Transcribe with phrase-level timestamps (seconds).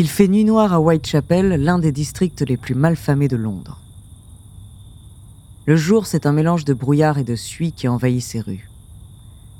[0.00, 3.80] Il fait nuit noire à Whitechapel, l'un des districts les plus malfamés de Londres.
[5.66, 8.70] Le jour, c'est un mélange de brouillard et de suie qui envahit ces rues.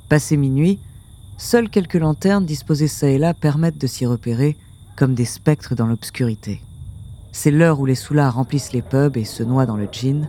[0.09, 0.79] Passé minuit,
[1.39, 4.57] seules quelques lanternes disposées çà et là permettent de s'y repérer
[4.95, 6.63] comme des spectres dans l'obscurité.
[7.33, 10.29] C'est l'heure où les soulards remplissent les pubs et se noient dans le gin,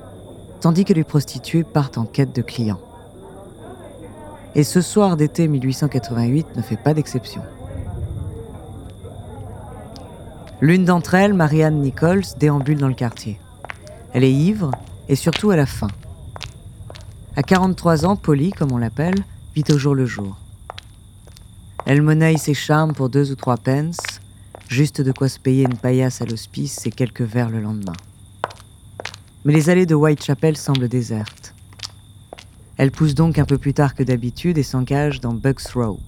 [0.60, 2.82] tandis que les prostituées partent en quête de clients.
[4.56, 7.44] Et ce soir d'été 1888 ne fait pas d'exception.
[10.62, 13.40] L'une d'entre elles, Marianne Nichols, déambule dans le quartier.
[14.14, 14.72] Elle est ivre
[15.08, 15.88] et surtout elle a faim.
[17.38, 19.16] À 43 ans, Polly, comme on l'appelle,
[19.56, 20.38] vit au jour le jour.
[21.86, 24.00] Elle monnaie ses charmes pour deux ou trois pence,
[24.68, 27.96] juste de quoi se payer une paillasse à l'hospice et quelques verres le lendemain.
[29.46, 31.56] Mais les allées de Whitechapel semblent désertes.
[32.76, 36.00] Elle pousse donc un peu plus tard que d'habitude et s'engage dans Bucks Row,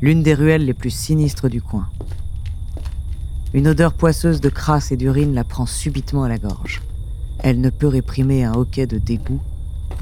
[0.00, 1.88] l'une des ruelles les plus sinistres du coin.
[3.52, 6.82] Une odeur poisseuse de crasse et d'urine la prend subitement à la gorge.
[7.40, 9.40] Elle ne peut réprimer un hoquet de dégoût,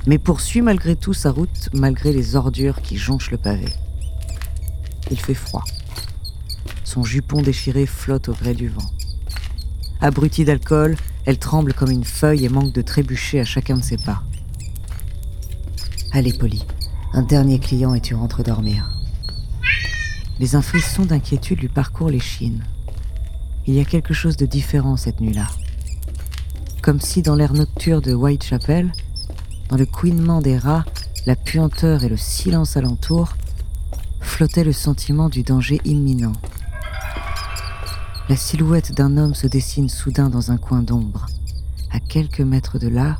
[0.06, 3.68] mais poursuit malgré tout sa route malgré les ordures qui jonchent le pavé.
[5.10, 5.64] Il fait froid.
[6.84, 8.90] Son jupon déchiré flotte au gré du vent.
[10.02, 13.96] Abrutie d'alcool, elle tremble comme une feuille et manque de trébucher à chacun de ses
[13.96, 14.22] pas.
[16.12, 16.66] Allez, Polly,
[17.14, 18.90] un dernier client et tu rentres dormir.
[20.38, 22.62] Les un frisson d'inquiétude lui parcourent les chines.
[23.68, 25.46] Il y a quelque chose de différent cette nuit-là.
[26.80, 28.90] Comme si dans l'air nocturne de Whitechapel,
[29.68, 30.86] dans le couinement des rats,
[31.26, 33.36] la puanteur et le silence alentour,
[34.22, 36.32] flottait le sentiment du danger imminent.
[38.30, 41.26] La silhouette d'un homme se dessine soudain dans un coin d'ombre.
[41.90, 43.18] À quelques mètres de là,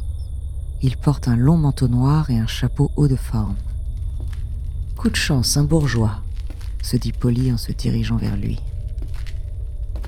[0.80, 3.56] il porte un long manteau noir et un chapeau haut de forme.
[4.96, 6.22] Coup de chance, un bourgeois,
[6.82, 8.59] se dit Polly en se dirigeant vers lui.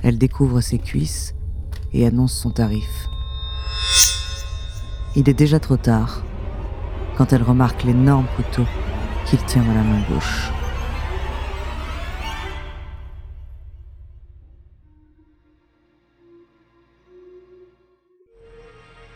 [0.03, 1.35] Elle découvre ses cuisses
[1.93, 3.07] et annonce son tarif.
[5.15, 6.23] Il est déjà trop tard
[7.17, 8.65] quand elle remarque l'énorme couteau
[9.25, 10.51] qu'il tient dans la main gauche.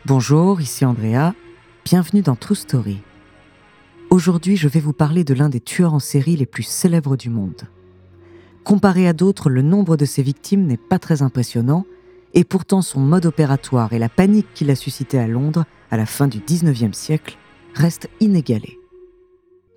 [0.06, 1.34] Bonjour, ici Andrea.
[1.84, 3.02] Bienvenue dans True Story.
[4.12, 7.32] Aujourd'hui, je vais vous parler de l'un des tueurs en série les plus célèbres du
[7.32, 7.68] monde.
[8.66, 11.86] Comparé à d'autres, le nombre de ses victimes n'est pas très impressionnant,
[12.34, 16.08] et pourtant son mode opératoire et la panique qu'il a suscité à Londres à la
[16.08, 17.38] fin du 19e siècle
[17.76, 18.80] restent inégalés.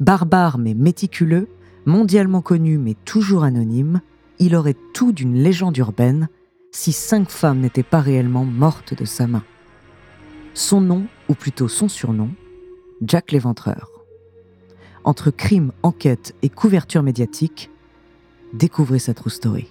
[0.00, 1.48] Barbare mais méticuleux,
[1.84, 4.00] mondialement connu mais toujours anonyme,
[4.38, 6.28] il aurait tout d'une légende urbaine
[6.72, 9.44] si cinq femmes n'étaient pas réellement mortes de sa main.
[10.54, 12.30] Son nom, ou plutôt son surnom,
[13.02, 13.90] Jack l'Éventreur.
[15.04, 17.70] Entre crime, enquête et couverture médiatique,
[18.52, 19.68] découvrez sa true story.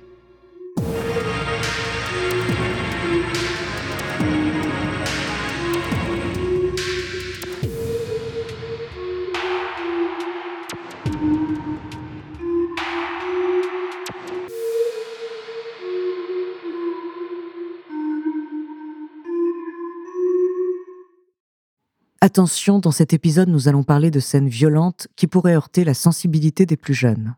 [22.19, 26.65] Attention, dans cet épisode, nous allons parler de scènes violentes qui pourraient heurter la sensibilité
[26.65, 27.35] des plus jeunes.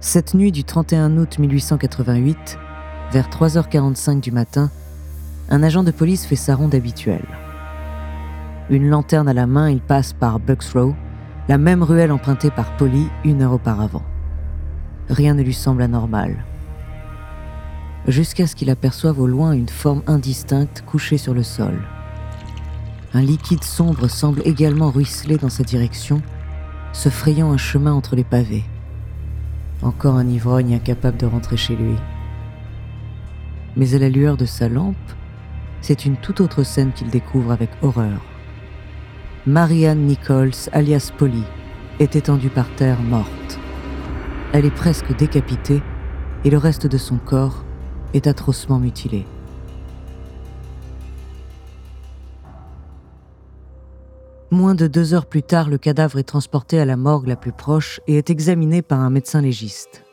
[0.00, 2.58] Cette nuit du 31 août 1888,
[3.12, 4.70] vers 3h45 du matin,
[5.48, 7.26] un agent de police fait sa ronde habituelle.
[8.70, 10.94] Une lanterne à la main, il passe par Bucks Row,
[11.48, 14.02] la même ruelle empruntée par Polly une heure auparavant.
[15.08, 16.44] Rien ne lui semble anormal
[18.06, 21.78] jusqu'à ce qu'il aperçoive au loin une forme indistincte couchée sur le sol.
[23.14, 26.22] Un liquide sombre semble également ruisseler dans sa direction,
[26.92, 28.64] se frayant un chemin entre les pavés.
[29.82, 31.94] Encore un ivrogne incapable de rentrer chez lui.
[33.76, 34.96] Mais à la lueur de sa lampe,
[35.82, 38.20] c'est une toute autre scène qu'il découvre avec horreur.
[39.46, 41.44] Marianne Nichols, alias Polly,
[42.00, 43.58] est étendue par terre morte.
[44.52, 45.82] Elle est presque décapitée
[46.44, 47.64] et le reste de son corps
[48.14, 49.26] est atrocement mutilé.
[54.52, 57.50] Moins de deux heures plus tard, le cadavre est transporté à la morgue la plus
[57.50, 60.04] proche et est examiné par un médecin légiste.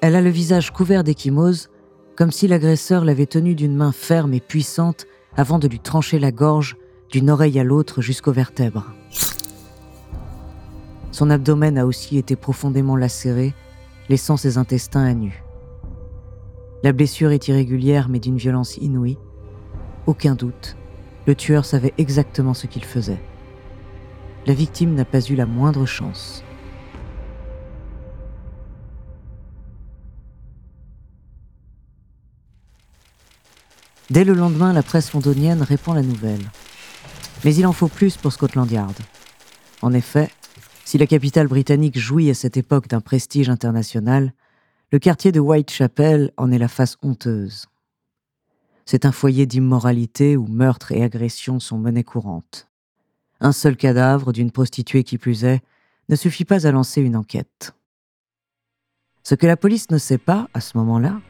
[0.00, 1.70] Elle a le visage couvert d'échymose,
[2.16, 5.06] comme si l'agresseur l'avait tenue d'une main ferme et puissante
[5.36, 6.76] avant de lui trancher la gorge
[7.10, 8.92] d'une oreille à l'autre jusqu'aux vertèbres.
[11.10, 13.54] Son abdomen a aussi été profondément lacéré,
[14.08, 15.42] laissant ses intestins à nu.
[16.84, 19.18] La blessure est irrégulière mais d'une violence inouïe.
[20.06, 20.76] Aucun doute,
[21.26, 23.20] le tueur savait exactement ce qu'il faisait.
[24.46, 26.44] la victime n'a pas eu la moindre chance.
[34.10, 36.50] Dès le lendemain, la presse londonienne répand la nouvelle.
[37.42, 38.94] Mais il en faut plus pour Scotland Yard.
[39.80, 40.28] En effet,
[40.84, 44.34] si la capitale britannique jouit à cette époque d'un prestige international,
[44.92, 47.66] le quartier de Whitechapel en est la face honteuse.
[48.86, 52.68] C'est un foyer d'immoralité où meurtres et agressions sont monnaie courante.
[53.40, 55.62] Un seul cadavre d'une prostituée qui plus est
[56.08, 57.74] ne suffit pas à lancer une enquête.
[59.22, 61.20] Ce que la police ne sait pas à ce moment-là,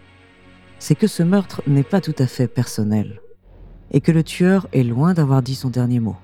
[0.80, 3.20] c'est que ce meurtre n'est pas tout à fait personnel
[3.92, 6.16] et que le tueur est loin d'avoir dit son dernier mot.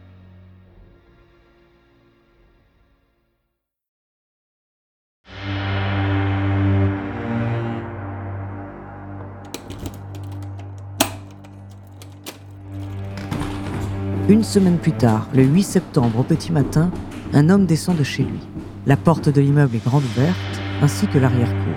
[14.41, 16.91] Une semaine plus tard, le 8 septembre au petit matin,
[17.35, 18.41] un homme descend de chez lui.
[18.87, 21.75] La porte de l'immeuble est grande ouverte, ainsi que l'arrière-cour.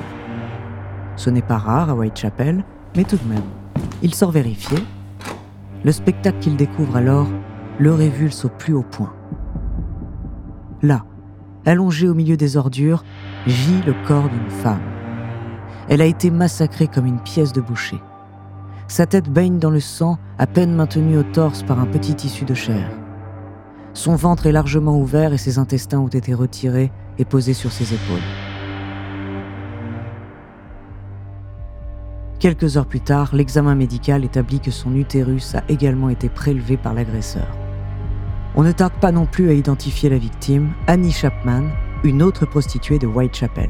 [1.17, 2.63] Ce n'est pas rare à Whitechapel,
[2.95, 3.43] mais tout de même.
[4.01, 4.77] Il sort vérifier.
[5.83, 7.27] Le spectacle qu'il découvre alors
[7.79, 9.13] le révulse au plus haut point.
[10.81, 11.03] Là,
[11.65, 13.03] allongé au milieu des ordures,
[13.45, 14.79] gît le corps d'une femme.
[15.89, 17.99] Elle a été massacrée comme une pièce de boucher.
[18.87, 22.45] Sa tête baigne dans le sang, à peine maintenue au torse par un petit tissu
[22.45, 22.89] de chair.
[23.93, 27.93] Son ventre est largement ouvert et ses intestins ont été retirés et posés sur ses
[27.93, 28.19] épaules.
[32.39, 36.93] Quelques heures plus tard, l'examen médical établit que son utérus a également été prélevé par
[36.93, 37.47] l'agresseur.
[38.55, 41.63] On ne tarde pas non plus à identifier la victime, Annie Chapman,
[42.03, 43.69] une autre prostituée de Whitechapel.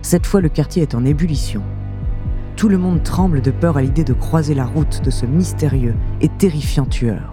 [0.00, 1.62] Cette fois, le quartier est en ébullition.
[2.58, 5.94] Tout le monde tremble de peur à l'idée de croiser la route de ce mystérieux
[6.20, 7.32] et terrifiant tueur.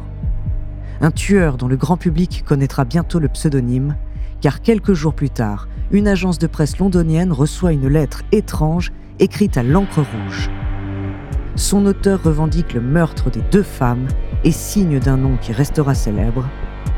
[1.01, 3.95] Un tueur dont le grand public connaîtra bientôt le pseudonyme,
[4.39, 9.57] car quelques jours plus tard, une agence de presse londonienne reçoit une lettre étrange écrite
[9.57, 10.51] à l'encre rouge.
[11.55, 14.07] Son auteur revendique le meurtre des deux femmes
[14.43, 16.47] et signe d'un nom qui restera célèbre,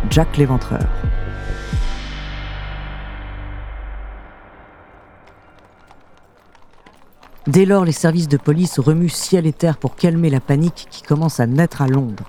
[0.09, 0.89] Jack l'Éventreur.
[7.47, 11.01] Dès lors, les services de police remuent ciel et terre pour calmer la panique qui
[11.01, 12.25] commence à naître à Londres.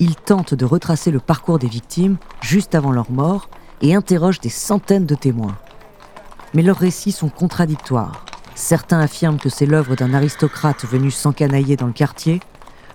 [0.00, 3.50] Ils tentent de retracer le parcours des victimes juste avant leur mort
[3.82, 5.58] et interrogent des centaines de témoins.
[6.54, 8.24] Mais leurs récits sont contradictoires.
[8.54, 12.40] Certains affirment que c'est l'œuvre d'un aristocrate venu s'encanailler dans le quartier,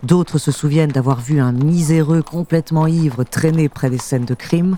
[0.01, 4.77] d'autres se souviennent d'avoir vu un miséreux complètement ivre traîner près des scènes de crime.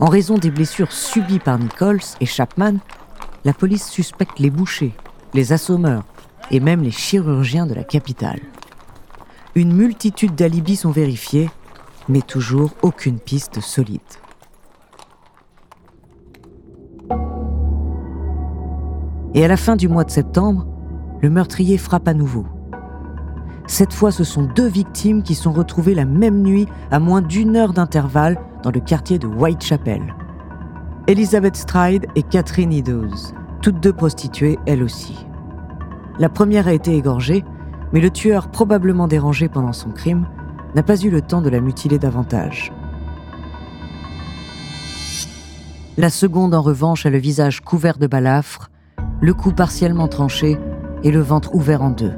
[0.00, 2.74] En raison des blessures subies par Nichols et Chapman,
[3.46, 4.94] la police suspecte les bouchers,
[5.34, 6.04] les assommeurs
[6.50, 8.40] et même les chirurgiens de la capitale.
[9.54, 11.50] Une multitude d'alibis sont vérifiés,
[12.08, 14.00] mais toujours aucune piste solide.
[19.34, 20.66] Et à la fin du mois de septembre,
[21.20, 22.46] le meurtrier frappe à nouveau.
[23.66, 27.54] Cette fois, ce sont deux victimes qui sont retrouvées la même nuit à moins d'une
[27.54, 30.14] heure d'intervalle dans le quartier de Whitechapel.
[31.06, 35.26] Elizabeth Stride et Catherine Eddowes, toutes deux prostituées elles aussi.
[36.18, 37.44] La première a été égorgée,
[37.92, 40.26] mais le tueur, probablement dérangé pendant son crime,
[40.74, 42.72] n'a pas eu le temps de la mutiler davantage.
[45.96, 48.70] La seconde, en revanche, a le visage couvert de balafres,
[49.20, 50.58] le cou partiellement tranché
[51.02, 52.14] et le ventre ouvert en deux.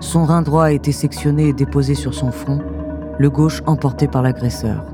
[0.00, 2.60] Son rein droit a été sectionné et déposé sur son front,
[3.18, 4.84] le gauche emporté par l'agresseur.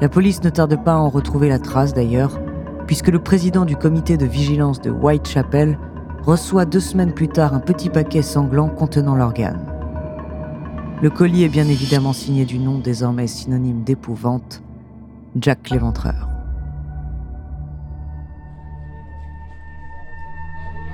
[0.00, 2.38] La police ne tarde pas à en retrouver la trace d'ailleurs,
[2.88, 5.78] puisque le président du comité de vigilance de Whitechapel
[6.24, 9.60] reçoit deux semaines plus tard un petit paquet sanglant contenant l'organe.
[11.02, 14.62] Le colis est bien évidemment signé du nom désormais synonyme d'épouvante,
[15.36, 16.30] Jack l'Éventreur.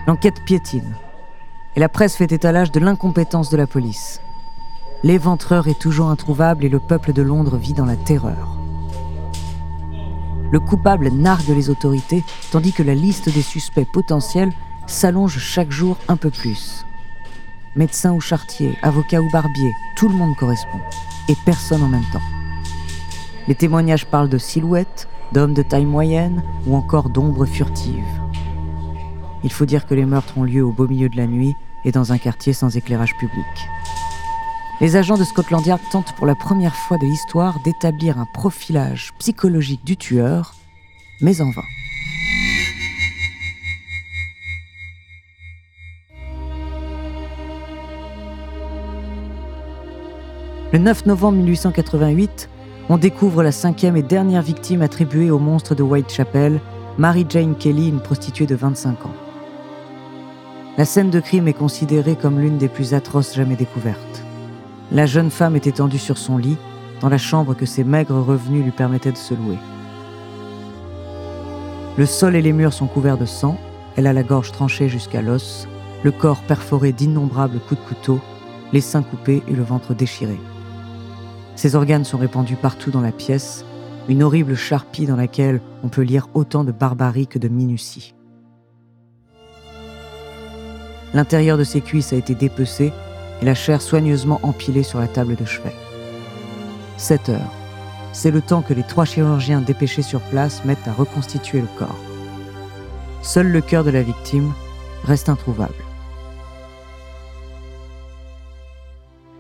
[0.09, 0.97] L'enquête piétine,
[1.77, 4.21] et la presse fait étalage de l'incompétence de la police.
[5.05, 8.54] L'éventreur est toujours introuvable et le peuple de Londres vit dans la terreur
[10.55, 14.53] le coupable nargue les autorités, tandis que la liste des suspects potentiels
[14.87, 16.87] s'allonge chaque jour un peu plus.
[17.75, 20.79] Médecin ou chartier, avocat ou barbier, tout le monde correspond,
[21.29, 22.23] et personne en même temps.
[23.49, 28.05] Les témoignages parlent de silhouettes, d'hommes de taille moyenne ou encore d'ombres furtives.
[29.43, 31.91] Il faut dire que les meurtres ont lieu au beau milieu de la nuit et
[31.91, 33.69] dans un quartier sans éclairage public.
[34.81, 39.13] Les agents de Scotland Yard tentent pour la première fois de l'histoire d'établir un profilage
[39.21, 40.55] psychologique du tueur,
[41.21, 41.63] mais en vain.
[50.73, 52.49] Le 9 novembre 1888,
[52.89, 56.61] on découvre la cinquième et dernière victime attribuée au monstre de Whitechapel,
[56.99, 59.15] Mary Jane Kelly, une prostituée de 25 ans.
[60.77, 64.14] La scène de crime est considérée comme l'une des plus atroces jamais découvertes.
[64.93, 66.57] La jeune femme est étendue sur son lit,
[67.01, 69.59] dans la chambre que ses maigres revenus lui permettaient de se louer.
[71.97, 73.57] Le sol et les murs sont couverts de sang,
[73.97, 75.69] elle a la gorge tranchée jusqu'à l'os,
[76.03, 78.21] le corps perforé d'innombrables coups de couteau,
[78.73, 80.39] les seins coupés et le ventre déchiré.
[81.57, 83.65] Ses organes sont répandus partout dans la pièce,
[84.09, 88.15] une horrible charpie dans laquelle on peut lire autant de barbarie que de minutie.
[91.15, 92.93] L'intérieur de ses cuisses a été dépecé
[93.41, 95.75] et la chair soigneusement empilée sur la table de chevet.
[96.97, 97.53] 7 heures.
[98.13, 101.99] C'est le temps que les trois chirurgiens dépêchés sur place mettent à reconstituer le corps.
[103.23, 104.53] Seul le cœur de la victime
[105.05, 105.75] reste introuvable.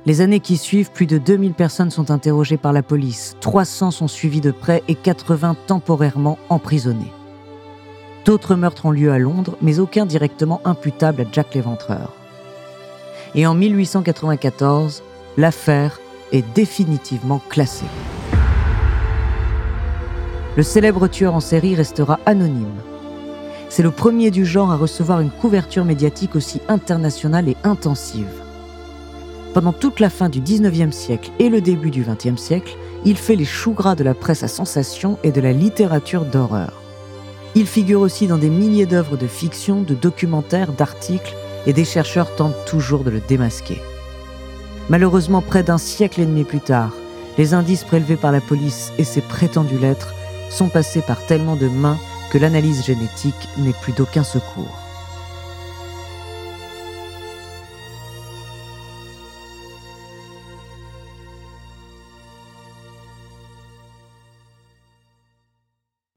[0.07, 4.09] Les années qui suivent, plus de 2000 personnes sont interrogées par la police, 300 sont
[4.09, 7.13] suivies de près et 80 temporairement emprisonnées.
[8.27, 12.13] D'autres meurtres ont lieu à Londres, mais aucun directement imputable à Jack l'Éventreur.
[13.35, 15.03] Et en 1894,
[15.37, 16.01] l'affaire
[16.33, 17.87] est définitivement classée.
[20.57, 22.81] Le célèbre tueur en série restera anonyme.
[23.69, 28.31] C'est le premier du genre à recevoir une couverture médiatique aussi internationale et intensive.
[29.53, 33.35] Pendant toute la fin du 19e siècle et le début du 20e siècle, il fait
[33.35, 36.73] les choux gras de la presse à sensation et de la littérature d'horreur.
[37.57, 41.35] Il figure aussi dans des milliers d'œuvres de fiction, de documentaires, d'articles,
[41.67, 43.81] et des chercheurs tentent toujours de le démasquer.
[44.91, 46.93] Malheureusement, près d'un siècle et demi plus tard,
[47.39, 50.15] les indices prélevés par la police et ses prétendues lettres
[50.51, 51.99] sont passés par tellement de mains
[52.31, 54.79] que l'analyse génétique n'est plus d'aucun secours.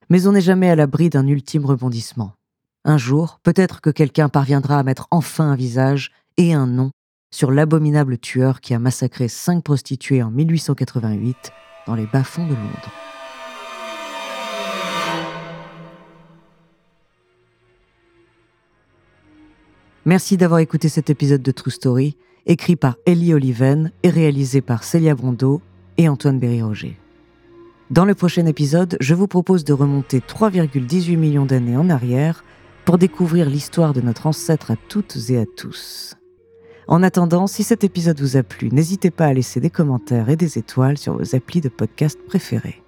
[0.09, 2.33] Mais on n'est jamais à l'abri d'un ultime rebondissement.
[2.89, 6.91] Un jour, peut-être que quelqu'un parviendra à mettre enfin un visage et un nom
[7.31, 11.51] sur l'abominable tueur qui a massacré cinq prostituées en 1888
[11.85, 12.91] dans les bas-fonds de Londres.
[20.05, 22.15] Merci d'avoir écouté cet épisode de True Story,
[22.45, 25.61] écrit par Ellie Oliven et réalisé par Célia Brondeau
[25.97, 26.97] et Antoine Berry-Roger.
[27.89, 32.45] Dans le prochain épisode, je vous propose de remonter 3,18 millions d'années en arrière
[32.87, 36.15] pour découvrir l'histoire de notre ancêtre à toutes et à tous.
[36.87, 40.37] En attendant, si cet épisode vous a plu, n'hésitez pas à laisser des commentaires et
[40.37, 42.81] des étoiles sur vos applis de podcast préférés.